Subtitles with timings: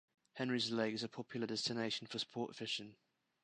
[0.33, 2.95] Henrys Lake is a popular destination for sport fishing.